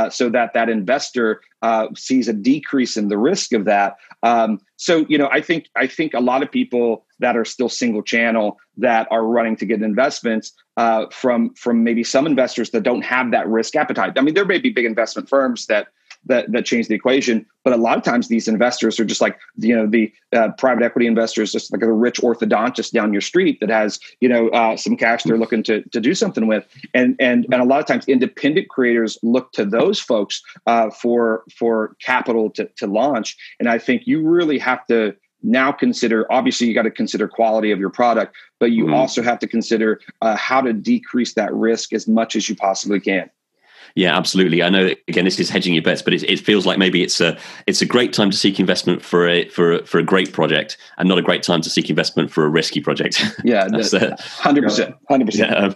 [0.09, 1.41] so that that investor
[1.95, 3.74] sees a decrease in the risk of that.
[4.23, 7.69] Um, so you know, I think I think a lot of people that are still
[7.69, 12.83] single channel that are running to get investments uh, from from maybe some investors that
[12.83, 14.13] don't have that risk appetite.
[14.17, 15.87] I mean, there may be big investment firms that
[16.25, 17.45] that that change the equation.
[17.63, 20.83] But a lot of times these investors are just like you know the uh, private
[20.83, 24.77] equity investors, just like a rich orthodontist down your street that has you know uh,
[24.77, 27.85] some cash they're looking to to do something with, and and and a lot of
[27.85, 33.37] times independent creators look to those folks uh, for for capital to to launch.
[33.59, 37.71] And I think you really have to now consider obviously you got to consider quality
[37.71, 38.95] of your product but you mm-hmm.
[38.95, 42.99] also have to consider uh, how to decrease that risk as much as you possibly
[42.99, 43.29] can
[43.95, 44.61] yeah, absolutely.
[44.61, 44.89] I know.
[45.07, 47.81] Again, this is hedging your bets, but it, it, feels like maybe it's a it's
[47.81, 51.07] a great time to seek investment for a for a, for a great project, and
[51.07, 53.23] not a great time to seek investment for a risky project.
[53.43, 53.67] Yeah,
[54.19, 55.55] hundred percent, hundred percent.
[55.55, 55.75] Um,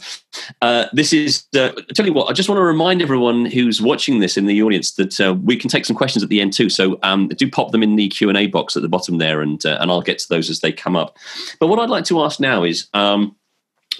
[0.61, 1.45] uh, this is.
[1.55, 4.61] Uh, tell you what, I just want to remind everyone who's watching this in the
[4.63, 6.69] audience that uh, we can take some questions at the end too.
[6.69, 9.41] So um, do pop them in the Q and A box at the bottom there,
[9.41, 11.15] and uh, and I'll get to those as they come up.
[11.59, 12.87] But what I'd like to ask now is.
[12.93, 13.35] Um,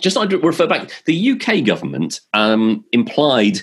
[0.01, 0.91] just I'd refer back.
[1.05, 3.59] The UK government um, implied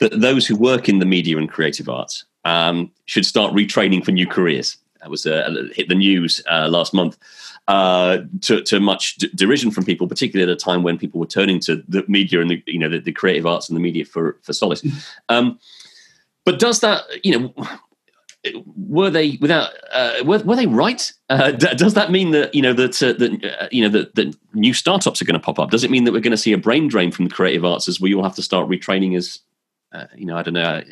[0.00, 4.12] that those who work in the media and creative arts um, should start retraining for
[4.12, 4.76] new careers.
[5.00, 7.16] That was uh, hit the news uh, last month
[7.68, 11.26] uh, to, to, much d- derision from people, particularly at a time when people were
[11.26, 14.04] turning to the media and the you know the, the creative arts and the media
[14.04, 14.84] for for solace.
[15.28, 15.58] Um,
[16.44, 17.68] but does that you know
[18.76, 21.12] were they without uh, were, were they right?
[21.28, 24.14] Uh, d- does that mean that you know that uh, that uh, you know that,
[24.14, 25.70] that new startups are going to pop up?
[25.70, 27.88] Does it mean that we're going to see a brain drain from the creative arts
[27.88, 29.40] as we all have to start retraining as
[29.92, 30.82] uh, you know, I don't know,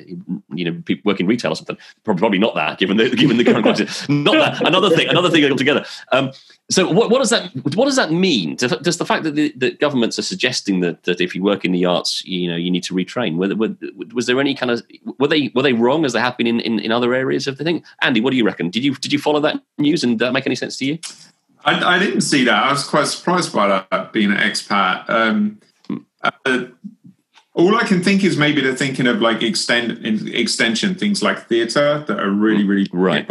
[0.52, 1.76] you know, people work in retail or something.
[2.02, 4.08] Probably, probably not that, given the given the current crisis.
[4.08, 4.66] Not that.
[4.66, 5.08] Another thing.
[5.08, 5.84] Another thing altogether.
[6.10, 6.32] Um,
[6.68, 8.56] so, what, what, does that what does that mean?
[8.56, 11.64] Does, does the fact that the that governments are suggesting that, that if you work
[11.64, 13.36] in the arts, you know, you need to retrain?
[13.36, 13.74] Were, were,
[14.12, 14.82] was there any kind of
[15.18, 17.56] were they were they wrong as they have been in, in, in other areas of
[17.56, 17.84] the thing?
[18.02, 18.68] Andy, what do you reckon?
[18.68, 20.98] Did you did you follow that news and that make any sense to you?
[21.64, 22.64] I, I didn't see that.
[22.64, 25.08] I was quite surprised by that being an expat.
[25.08, 25.60] Um,
[26.22, 26.64] uh,
[27.58, 32.04] all I can think is maybe they're thinking of like extend extension things like theatre
[32.06, 33.28] that are really really right,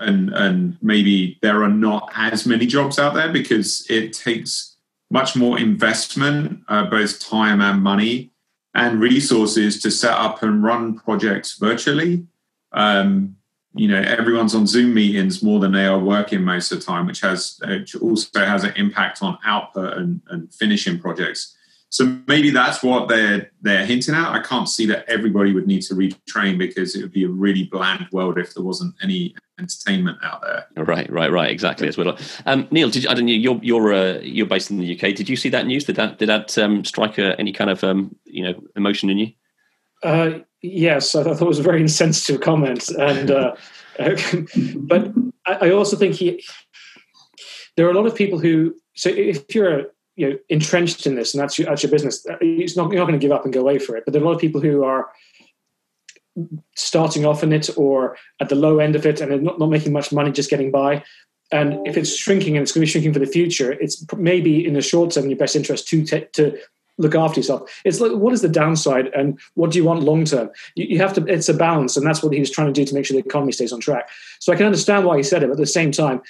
[0.00, 4.76] and and maybe there are not as many jobs out there because it takes
[5.10, 8.30] much more investment, uh, both time and money,
[8.74, 12.26] and resources to set up and run projects virtually.
[12.72, 13.36] Um,
[13.74, 17.06] you know, everyone's on Zoom meetings more than they are working most of the time,
[17.06, 21.54] which has which also has an impact on output and, and finishing projects.
[21.90, 24.32] So maybe that's what they're they're hinting at.
[24.32, 27.64] I can't see that everybody would need to retrain because it would be a really
[27.64, 30.84] bland world if there wasn't any entertainment out there.
[30.84, 31.50] Right, right, right.
[31.50, 32.18] Exactly as well.
[32.44, 33.32] Um, Neil, did you, I don't know.
[33.32, 35.14] You're you're uh, you're based in the UK.
[35.14, 35.84] Did you see that news?
[35.84, 39.18] Did that did that um, strike uh, any kind of um, you know emotion in
[39.18, 39.32] you?
[40.02, 43.56] Uh, yes, I thought it was a very insensitive comment, and uh,
[43.98, 45.12] but
[45.46, 46.44] I, I also think he.
[47.76, 48.74] There are a lot of people who.
[48.94, 49.84] So if you're a
[50.18, 52.26] you know entrenched in this and that's your, that's your business.
[52.28, 54.04] Uh, it's not, you're not going to give up and go away for it.
[54.04, 55.10] But there are a lot of people who are
[56.74, 59.92] starting off in it or at the low end of it and not, not making
[59.92, 61.04] much money just getting by.
[61.52, 64.66] And if it's shrinking and it's going to be shrinking for the future it's maybe
[64.66, 66.58] in the short term in your best interest to t- to
[67.00, 67.80] look after yourself.
[67.84, 70.50] It's like what is the downside and what do you want long term?
[70.74, 72.84] You, you, have to it's a balance and that's what he was trying to do
[72.84, 74.10] to make sure the economy stays on track.
[74.40, 76.20] So i can understand why he said it but at the same time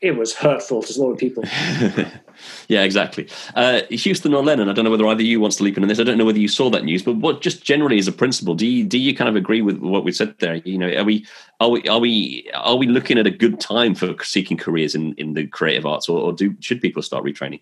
[0.00, 1.42] it was hurtful to a lot of people.
[2.68, 3.28] yeah, exactly.
[3.54, 5.88] Uh, Houston or Lennon, I don't know whether either you wants to leap in on
[5.88, 5.98] this.
[5.98, 8.54] I don't know whether you saw that news, but what just generally as a principle,
[8.54, 10.56] do you do you kind of agree with what we said there?
[10.56, 11.26] You know, are we
[11.60, 15.14] are we are we are we looking at a good time for seeking careers in,
[15.14, 17.60] in the creative arts, or, or do should people start retraining?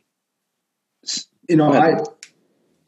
[1.49, 2.03] You know, I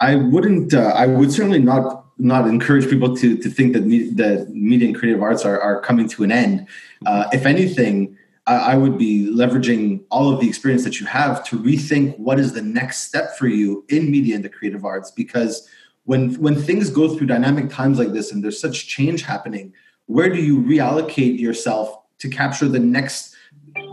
[0.00, 0.74] I wouldn't.
[0.74, 4.88] Uh, I would certainly not not encourage people to to think that me, that media
[4.88, 6.66] and creative arts are are coming to an end.
[7.06, 8.18] Uh, if anything
[8.56, 12.54] I, would be leveraging all of the experience that you have to rethink what is
[12.54, 15.10] the next step for you in media and the creative arts.
[15.10, 15.68] Because
[16.04, 19.74] when when things go through dynamic times like this and there's such change happening,
[20.06, 23.34] where do you reallocate yourself to capture the next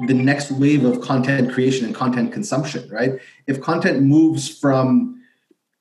[0.08, 3.20] the next wave of content creation and content consumption, right?
[3.48, 5.22] If content moves from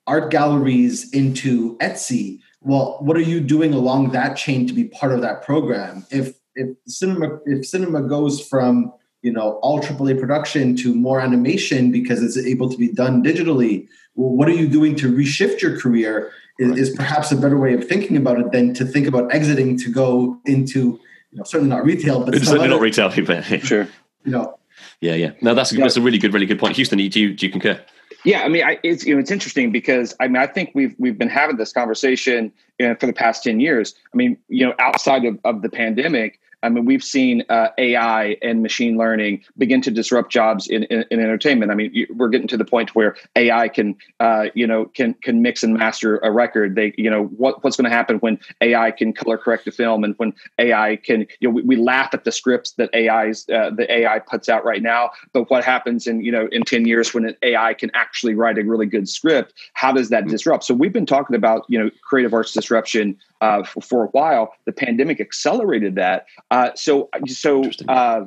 [0.05, 5.11] art galleries into Etsy, well, what are you doing along that chain to be part
[5.11, 6.05] of that program?
[6.11, 11.91] If if cinema if cinema goes from you know all AAA production to more animation
[11.91, 15.79] because it's able to be done digitally, well, what are you doing to reshift your
[15.79, 16.31] career?
[16.57, 16.79] Is, right.
[16.79, 19.91] is perhaps a better way of thinking about it than to think about exiting to
[19.91, 20.97] go into
[21.31, 23.09] you know certainly not retail, but certainly other, not retail.
[23.25, 23.89] But sure,
[24.23, 24.57] you know.
[25.01, 25.31] Yeah, yeah.
[25.41, 25.83] No, that's a, yeah.
[25.83, 26.77] that's a really good, really good point.
[26.77, 27.79] Houston, do you do you concur?
[28.23, 30.95] Yeah, I mean, I, it's you know, it's interesting because I mean, I think we've
[30.97, 33.93] we've been having this conversation you know, for the past ten years.
[34.13, 38.37] I mean, you know, outside of, of the pandemic, I mean, we've seen uh, AI
[38.41, 41.71] and machine learning begin to disrupt jobs in, in, in entertainment.
[41.71, 45.13] I mean, you, we're getting to the point where AI can, uh, you know, can
[45.13, 46.75] can mix and master a record.
[46.75, 50.03] They, you know, what what's going to happen when AI can color correct a film
[50.03, 53.69] and when AI can, you know, we, we laugh at the scripts that AI's uh,
[53.69, 57.13] the AI puts out right now, but what happens in you know in ten years
[57.13, 59.53] when an AI can actually write a really good script?
[59.73, 60.31] How does that mm-hmm.
[60.31, 60.63] disrupt?
[60.63, 64.53] So we've been talking about you know creative arts disruption uh, for, for, a while.
[64.65, 66.25] The pandemic accelerated that.
[66.51, 68.21] Uh, so so uh,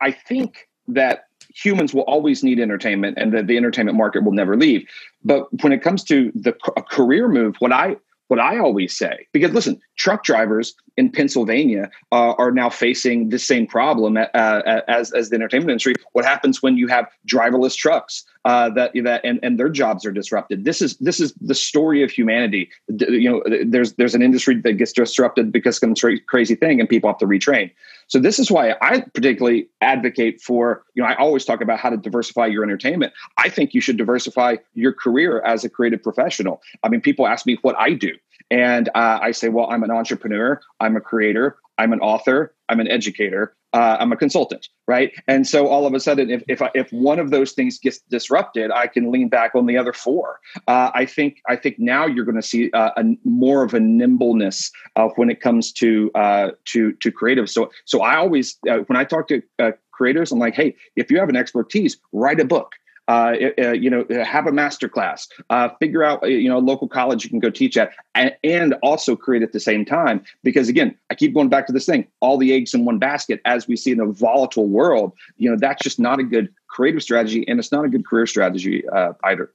[0.00, 4.56] I think that humans will always need entertainment and that the entertainment market will never
[4.56, 4.88] leave.
[5.24, 6.52] But when it comes to the
[6.90, 7.96] career move, what I
[8.30, 13.40] what I always say, because listen, truck drivers in Pennsylvania uh, are now facing the
[13.40, 15.94] same problem uh, uh, as, as the entertainment industry.
[16.12, 20.12] What happens when you have driverless trucks uh, that that and, and their jobs are
[20.12, 20.64] disrupted?
[20.64, 22.70] This is this is the story of humanity.
[22.88, 25.94] You know, there's there's an industry that gets disrupted because some
[26.28, 27.72] crazy thing, and people have to retrain.
[28.10, 30.84] So this is why I particularly advocate for.
[30.94, 33.12] You know, I always talk about how to diversify your entertainment.
[33.38, 36.60] I think you should diversify your career as a creative professional.
[36.82, 38.12] I mean, people ask me what I do.
[38.50, 42.78] And uh, I say, well, I'm an entrepreneur, I'm a creator, I'm an author, I'm
[42.78, 45.12] an educator, uh, I'm a consultant, right?
[45.26, 48.00] And so all of a sudden, if if, I, if one of those things gets
[48.10, 50.40] disrupted, I can lean back on the other four.
[50.68, 53.80] Uh, I think I think now you're going to see uh, a more of a
[53.80, 57.48] nimbleness of when it comes to uh, to to creative.
[57.48, 61.10] So so I always uh, when I talk to uh, creators, I'm like, hey, if
[61.10, 62.74] you have an expertise, write a book
[63.10, 66.86] uh, uh, you know, have a master class, uh, figure out, you know, a local
[66.86, 70.22] college you can go teach at, and, and, also create at the same time.
[70.44, 73.40] Because again, I keep going back to this thing: all the eggs in one basket.
[73.44, 77.02] As we see in a volatile world, you know, that's just not a good creative
[77.02, 79.50] strategy, and it's not a good career strategy uh, either.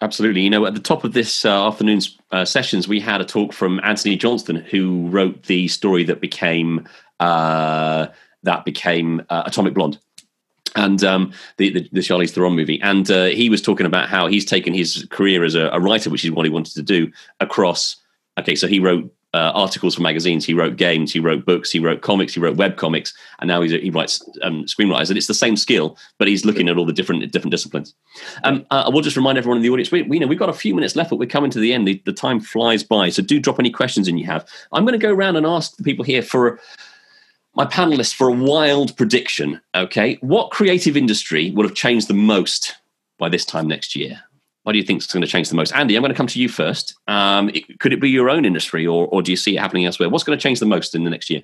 [0.00, 0.40] Absolutely.
[0.40, 3.52] You know, at the top of this uh, afternoon's uh, sessions, we had a talk
[3.52, 6.88] from Antony Johnston, who wrote the story that became
[7.20, 8.06] uh,
[8.44, 9.98] that became uh, Atomic Blonde
[10.78, 14.28] and um, the, the, the Charlize Theron movie, and uh, he was talking about how
[14.28, 17.10] he's taken his career as a, a, writer, which is what he wanted to do,
[17.40, 17.96] across.
[18.38, 21.80] Okay, so he wrote uh, articles for magazines, he wrote games, he wrote books, he
[21.80, 25.08] wrote comics, he wrote web comics, and now he writes um, screenwriters.
[25.08, 27.94] And it's the same skill, but he's looking at all the different different disciplines.
[28.44, 30.48] Um, uh, I will just remind everyone in the audience: we, we know we've got
[30.48, 31.88] a few minutes left, but we're coming to the end.
[31.88, 34.48] The, the time flies by, so do drop any questions in you have.
[34.72, 36.60] I'm going to go around and ask the people here for
[37.58, 39.60] my panelists for a wild prediction.
[39.74, 42.76] Okay, what creative industry would have changed the most
[43.18, 44.22] by this time next year?
[44.62, 45.74] What do you think is going to change the most?
[45.74, 46.94] Andy, I'm going to come to you first.
[47.08, 49.86] Um, it, could it be your own industry, or, or do you see it happening
[49.86, 50.08] elsewhere?
[50.08, 51.42] What's going to change the most in the next year?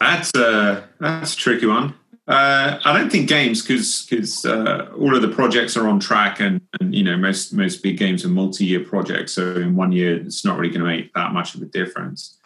[0.00, 1.94] That's a that's a tricky one.
[2.26, 6.40] Uh, I don't think games because because uh, all of the projects are on track
[6.40, 9.32] and, and you know most most big games are multi-year projects.
[9.32, 12.37] So in one year, it's not really going to make that much of a difference.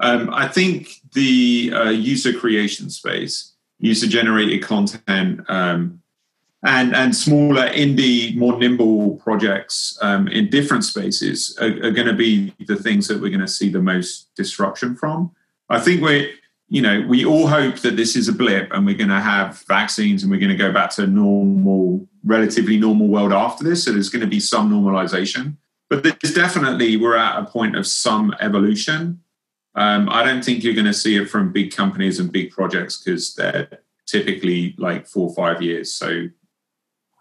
[0.00, 6.00] Um, I think the uh, user creation space, user generated content, um,
[6.62, 12.14] and and smaller indie, more nimble projects um, in different spaces are, are going to
[12.14, 15.32] be the things that we're going to see the most disruption from.
[15.68, 16.34] I think we,
[16.68, 19.62] you know, we all hope that this is a blip and we're going to have
[19.68, 23.84] vaccines and we're going to go back to a normal, relatively normal world after this.
[23.84, 25.56] So there's going to be some normalization,
[25.88, 29.20] but there's definitely we're at a point of some evolution
[29.74, 32.96] um, I don't think you're going to see it from big companies and big projects
[32.96, 35.92] because they're typically like four or five years.
[35.92, 36.28] So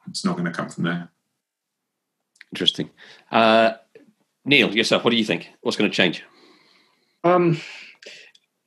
[0.08, 1.10] it's not going to come from there.
[2.52, 2.90] Interesting.
[3.32, 3.74] Uh,
[4.46, 5.50] Neil, yourself, what do you think?
[5.62, 6.24] What's going to change?
[7.24, 7.60] Um,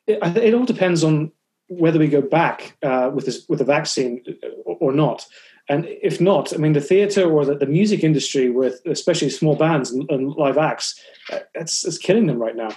[0.07, 1.33] it, it, all depends on
[1.69, 4.23] whether we go back uh, with this, with the vaccine
[4.65, 5.27] or not.
[5.69, 9.57] And if not, I mean, the theatre or the, the, music industry, with especially small
[9.57, 11.01] bands and, and live acts,
[11.33, 12.71] uh, it's, it's killing them right now.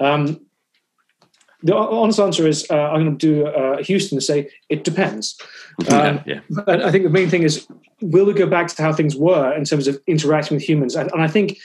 [0.00, 0.40] Um,
[1.62, 5.38] the honest answer is uh, I'm going to do uh, Houston and say it depends.
[5.88, 6.62] Um, yeah, yeah.
[6.66, 7.66] I think the main thing is
[8.02, 10.94] will we go back to how things were in terms of interacting with humans?
[10.94, 11.56] And, and I think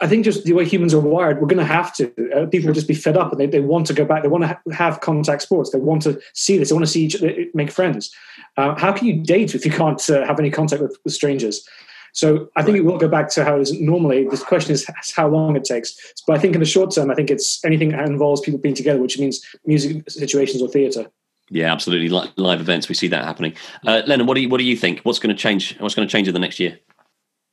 [0.00, 2.12] I think just the way humans are wired, we're going to have to.
[2.34, 4.22] Uh, people will just be fed up and they, they want to go back.
[4.22, 5.70] They want to ha- have contact sports.
[5.70, 6.70] They want to see this.
[6.70, 8.12] They want to see each other, make friends.
[8.56, 11.66] Uh, how can you date if you can't uh, have any contact with, with strangers?
[12.14, 12.78] So I think right.
[12.78, 14.26] it will go back to how it is normally.
[14.28, 15.96] This question is how long it takes.
[16.26, 18.74] But I think in the short term, I think it's anything that involves people being
[18.74, 21.06] together, which means music situations or theatre.
[21.50, 22.08] Yeah, absolutely.
[22.08, 23.54] Live events, we see that happening.
[23.84, 25.00] Uh, Lennon, what do you what do you think?
[25.00, 25.76] What's going to change?
[25.78, 26.78] What's going to change in the next year?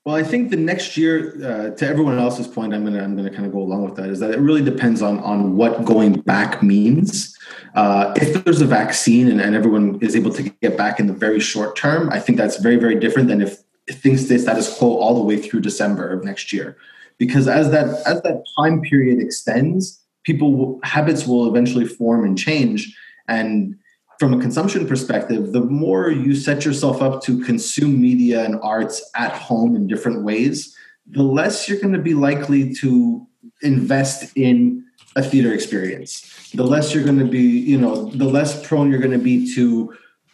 [0.06, 3.30] Well, I think the next year, uh, to everyone else's point, I'm gonna I'm gonna
[3.30, 4.10] kind of go along with that.
[4.10, 7.38] Is that it really depends on on what going back means.
[7.76, 11.14] Uh, if there's a vaccine and, and everyone is able to get back in the
[11.14, 13.62] very short term, I think that's very very different than if
[13.94, 16.78] things stay status quo all the way through December of next year.
[17.18, 22.96] Because as that as that time period extends, people habits will eventually form and change
[23.28, 23.76] and
[24.20, 29.10] from a consumption perspective the more you set yourself up to consume media and arts
[29.16, 30.76] at home in different ways
[31.08, 33.26] the less you're going to be likely to
[33.64, 34.84] invest in
[35.16, 39.00] a theater experience the less you're going to be you know the less prone you're
[39.00, 39.94] going to be to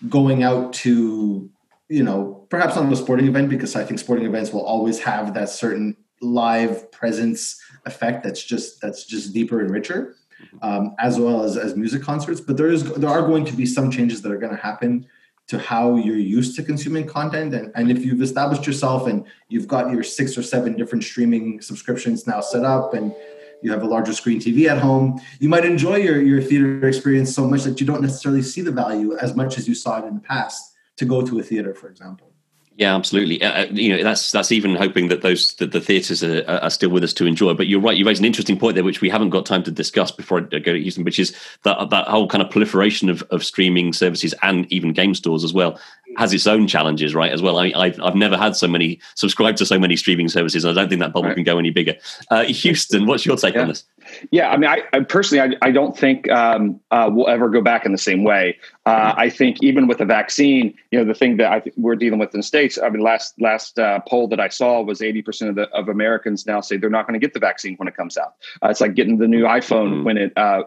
[0.10, 1.49] going out to
[1.90, 5.34] you know perhaps not a sporting event because i think sporting events will always have
[5.34, 10.16] that certain live presence effect that's just that's just deeper and richer
[10.62, 12.42] um, as well as as music concerts.
[12.42, 15.08] But there is there are going to be some changes that are going to happen
[15.48, 17.54] to how you're used to consuming content.
[17.54, 21.62] And, and if you've established yourself and you've got your six or seven different streaming
[21.62, 23.16] subscriptions now set up and
[23.64, 27.34] you have a larger screen TV at home, you might enjoy your, your theater experience
[27.34, 30.06] so much that you don't necessarily see the value as much as you saw it
[30.06, 32.32] in the past to go to a theater, for example.
[32.78, 33.41] Yeah, absolutely.
[33.41, 36.70] Uh, uh, you know, that's that's even hoping that those that the theatres are, are,
[36.70, 37.56] still with us to enjoy.
[37.56, 37.98] But you're right.
[37.98, 40.60] You raised an interesting point there, which we haven't got time to discuss before I
[40.60, 44.36] go to Houston, which is that that whole kind of proliferation of, of streaming services
[44.43, 45.80] and even game stores as well
[46.18, 47.32] has its own challenges, right?
[47.32, 47.58] As well.
[47.58, 50.64] I, I've I've never had so many subscribed to so many streaming services.
[50.64, 51.36] I don't think that bubble right.
[51.36, 51.95] can go any bigger.
[52.30, 53.62] Uh, Houston, what's your take yeah.
[53.62, 53.86] on this?
[54.32, 57.62] Yeah, I mean, I, I personally, I, I, don't think um, uh, we'll ever go
[57.62, 58.58] back in the same way.
[58.86, 61.95] Uh, I think even with the vaccine, you know, the thing that I think we're
[61.95, 62.80] dealing with in the states.
[62.82, 65.89] I mean, last last uh, poll that I saw was eighty percent of the of
[65.89, 68.36] Americans now say they're not going to get the vaccine when it comes out.
[68.64, 70.03] Uh, it's like getting the new iPhone mm-hmm.
[70.03, 70.64] when it uh,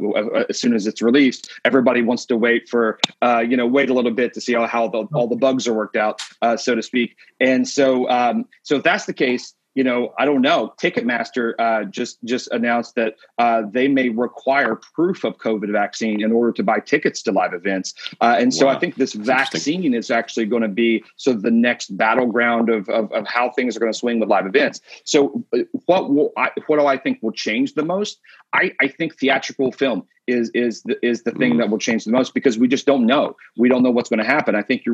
[0.48, 1.50] as soon as it's released.
[1.64, 4.66] Everybody wants to wait for uh, you know wait a little bit to see how,
[4.66, 6.20] how the, all the bugs are worked out,
[6.56, 7.16] so to speak.
[7.40, 10.74] And so um, so if that's the case you know, I don't know.
[10.80, 16.32] Ticketmaster uh, just just announced that uh, they may require proof of COVID vaccine in
[16.32, 18.70] order to buy tickets to live events, uh, and so.
[18.70, 23.10] I think this vaccine is actually going to be so the next battleground of, of,
[23.12, 24.80] of how things are going to swing with live events.
[25.04, 28.20] So, uh, what will I, what do I think will change the most?
[28.52, 31.58] I, I think theatrical film is is the, is the thing mm.
[31.58, 33.36] that will change the most because we just don't know.
[33.56, 34.54] We don't know what's going to happen.
[34.54, 34.84] I think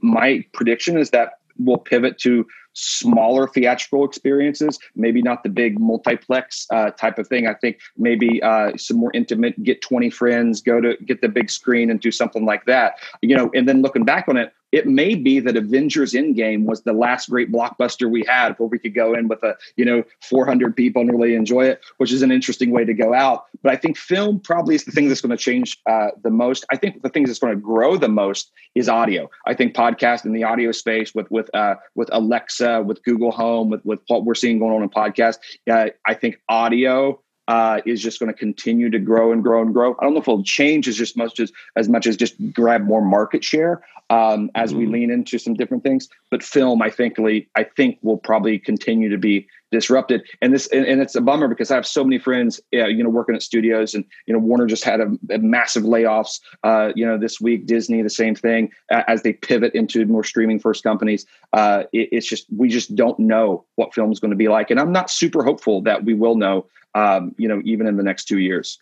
[0.00, 6.66] my prediction is that we'll pivot to smaller theatrical experiences, maybe not the big multiplex
[6.70, 7.46] uh, type of thing.
[7.46, 11.50] I think maybe uh, some more intimate, get 20 friends, go to get the big
[11.50, 12.94] screen and do something like that.
[13.20, 16.82] You know, and then looking back on it, it may be that Avengers Endgame was
[16.82, 20.02] the last great blockbuster we had where we could go in with a, you know,
[20.22, 23.44] 400 people and really enjoy it, which is an interesting way to go out.
[23.62, 26.66] But I think film probably is the thing that's going to change uh, the most.
[26.70, 29.30] I think the thing that's going to grow the most is audio.
[29.46, 33.70] I think podcast in the audio space with, with, uh, with Alexa, with Google Home,
[33.70, 35.38] with, with what we're seeing going on in podcast,
[35.70, 39.72] uh, I think audio uh, is just going to continue to grow and grow and
[39.72, 39.96] grow.
[39.98, 42.84] I don't know if it'll change as just much as as much as just grab
[42.84, 44.80] more market share um, as mm-hmm.
[44.80, 46.08] we lean into some different things.
[46.30, 47.16] But film, I think,
[47.56, 50.22] I think will probably continue to be disrupted.
[50.40, 53.02] And this and, and, it's a bummer because I have so many friends, uh, you
[53.02, 56.40] know, working at studios, and you know, Warner just had a, a massive layoffs.
[56.64, 60.58] Uh, you know, this week Disney the same thing as they pivot into more streaming
[60.58, 61.26] first companies.
[61.52, 64.70] Uh, it, it's just we just don't know what film is going to be like,
[64.70, 68.02] and I'm not super hopeful that we will know um, you know, even in the
[68.02, 68.78] next two years.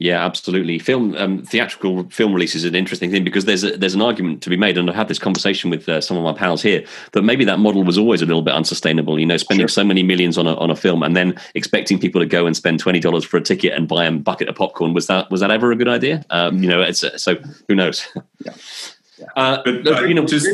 [0.00, 0.78] Yeah, absolutely.
[0.78, 4.42] Film, um, theatrical film release is an interesting thing because there's a, there's an argument
[4.42, 6.84] to be made, and I've had this conversation with uh, some of my pals here
[7.12, 9.18] that maybe that model was always a little bit unsustainable.
[9.18, 9.68] You know, spending sure.
[9.68, 12.56] so many millions on a on a film and then expecting people to go and
[12.56, 15.40] spend twenty dollars for a ticket and buy a bucket of popcorn was that was
[15.40, 16.24] that ever a good idea?
[16.30, 17.34] Um, you know, it's so
[17.66, 18.06] who knows.
[18.44, 18.54] Yeah.
[19.36, 20.46] Uh, but, but you know, just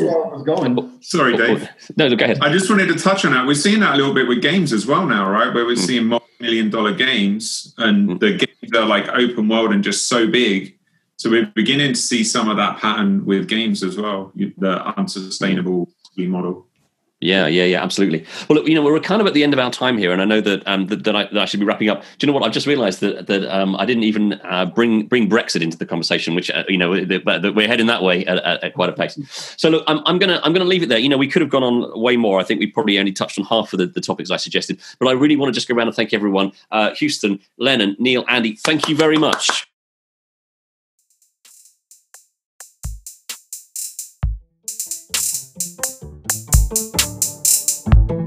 [0.45, 0.99] going.
[1.01, 1.67] Sorry, Dave.
[1.97, 2.39] No, go ahead.
[2.41, 3.45] I just wanted to touch on that.
[3.45, 5.53] We're seeing that a little bit with games as well now, right?
[5.53, 5.85] Where we're mm.
[5.85, 8.19] seeing multi-million dollar games, and mm.
[8.19, 10.77] the games are like open world and just so big.
[11.17, 14.31] So we're beginning to see some of that pattern with games as well.
[14.35, 16.67] The unsustainable model.
[17.25, 18.23] Yeah, yeah, yeah, absolutely.
[18.47, 20.21] Well, look, you know, we're kind of at the end of our time here, and
[20.21, 22.01] I know that um, that, that, I, that I should be wrapping up.
[22.01, 22.45] Do you know what?
[22.45, 25.87] I've just realised that that um, I didn't even uh, bring bring Brexit into the
[25.87, 28.93] conversation, which uh, you know that, we're heading that way at, at, at, quite a
[28.93, 29.17] pace.
[29.57, 30.99] So look, I'm, I'm gonna I'm gonna leave it there.
[30.99, 32.39] You know, we could have gone on way more.
[32.39, 35.07] I think we probably only touched on half of the, the topics I suggested, but
[35.07, 36.51] I really want to just go around and thank everyone.
[36.71, 39.67] Uh, Houston, Lennon, Neil, Andy, thank you very much.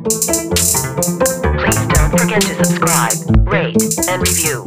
[0.09, 0.73] Please
[1.89, 3.13] don't forget to subscribe,
[3.47, 3.77] rate,
[4.09, 4.65] and review.